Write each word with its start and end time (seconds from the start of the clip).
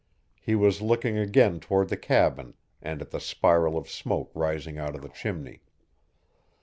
He 0.41 0.55
was 0.55 0.81
looking 0.81 1.15
again 1.19 1.59
toward 1.59 1.89
the 1.89 1.95
cabin 1.95 2.55
and 2.81 3.03
at 3.03 3.11
the 3.11 3.19
spiral 3.19 3.77
of 3.77 3.87
smoke 3.87 4.31
rising 4.33 4.79
out 4.79 4.95
of 4.95 5.03
the 5.03 5.09
chimney. 5.09 5.61